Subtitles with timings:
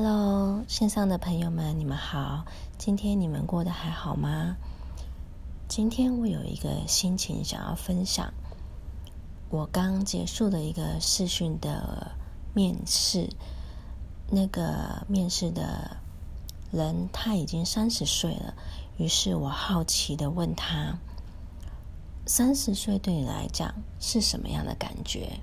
[0.00, 2.44] Hello，线上的朋友们，你们好。
[2.78, 4.56] 今天你们过得还好吗？
[5.66, 8.32] 今天我有一个心情想要分享。
[9.50, 12.12] 我刚结束了一个试训的
[12.54, 13.28] 面试，
[14.30, 15.96] 那个面试的
[16.70, 18.54] 人他已经三十岁了，
[18.98, 20.96] 于是我好奇的问他：
[22.24, 25.40] 三十岁对你来讲是什么样的感觉？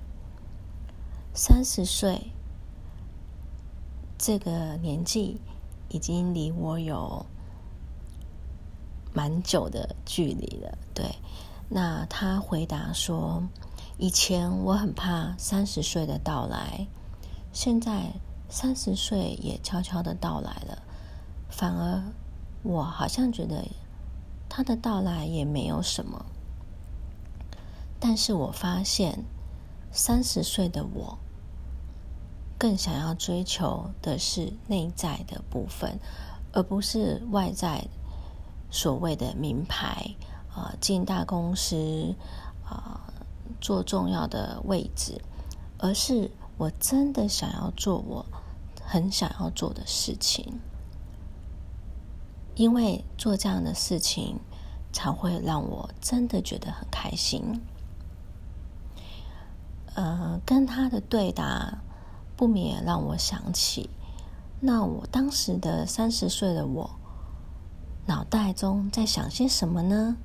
[1.34, 2.32] 三十岁
[4.18, 5.40] 这个年纪
[5.90, 7.26] 已经离我有
[9.12, 10.78] 蛮久的距离了。
[10.94, 11.14] 对，
[11.68, 13.42] 那他回答说
[13.98, 16.86] ：“以前我很怕三十岁的到来，
[17.52, 18.12] 现在
[18.48, 20.82] 三十岁也悄悄的到来了，
[21.50, 22.02] 反而
[22.62, 23.68] 我好像觉得
[24.48, 26.24] 他的到来也没有什么。
[28.00, 29.24] 但是我发现
[29.92, 31.18] 三十岁的我。”
[32.58, 35.98] 更想要追求的是内在的部分，
[36.52, 37.86] 而不是外在
[38.70, 40.14] 所谓的名牌
[40.54, 42.14] 啊，进大公司
[42.64, 43.12] 啊，
[43.60, 45.20] 做重要的位置，
[45.78, 48.24] 而是我真的想要做我
[48.82, 50.58] 很想要做的事情，
[52.54, 54.40] 因为做这样的事情
[54.92, 57.60] 才会让我真的觉得很开心。
[59.94, 61.82] 呃，跟他的对答。
[62.36, 63.88] 不免让我想起，
[64.60, 66.90] 那我当时的三十岁的我，
[68.06, 70.16] 脑袋中在想些什么呢？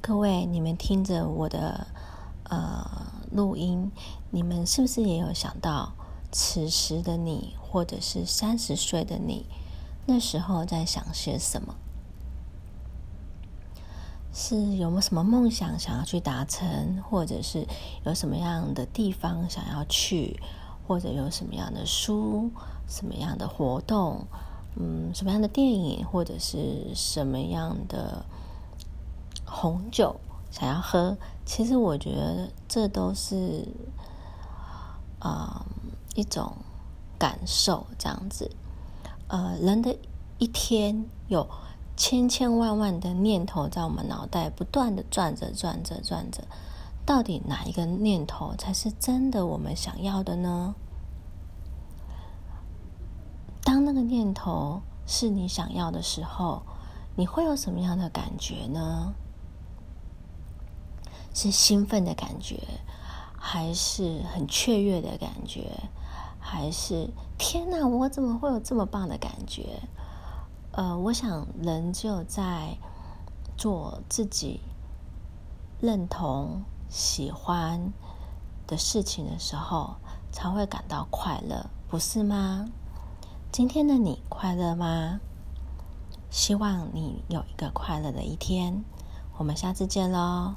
[0.00, 1.86] 各位，你们听着我的
[2.44, 3.90] 呃录音，
[4.30, 5.92] 你们是不是也有想到
[6.30, 9.46] 此时的你，或者是三十岁的你，
[10.06, 11.74] 那时候在想些什么？
[14.32, 17.66] 是有没有什么梦想想要去达成，或者是
[18.04, 20.40] 有什么样的地方想要去，
[20.86, 22.48] 或者有什么样的书、
[22.86, 24.24] 什么样的活动，
[24.76, 28.24] 嗯，什么样的电影，或者是什么样的
[29.44, 30.14] 红酒
[30.50, 31.16] 想要喝？
[31.44, 33.66] 其实我觉得这都是
[35.18, 35.66] 啊
[36.14, 36.52] 一种
[37.18, 38.48] 感受，这样子。
[39.26, 39.96] 呃，人的
[40.38, 41.48] 一天有。
[42.00, 46.42] 千千万万的念头在我们脑袋不断的转着转着转着，
[47.04, 50.74] 到底哪一个念头才是真的我们想要的呢？
[53.62, 56.62] 当那个念头是你想要的时候，
[57.16, 59.12] 你会有什么样的感觉呢？
[61.34, 62.62] 是兴奋的感觉，
[63.36, 65.70] 还是很雀跃的感觉，
[66.38, 69.82] 还是天哪，我怎么会有这么棒的感觉？
[70.80, 72.78] 呃，我想人就在
[73.54, 74.62] 做自己
[75.78, 77.92] 认同、喜欢
[78.66, 79.96] 的事情的时候，
[80.32, 82.66] 才会感到快乐，不是吗？
[83.52, 85.20] 今天的你快乐吗？
[86.30, 88.82] 希望你有一个快乐的一天。
[89.36, 90.54] 我们下次见喽。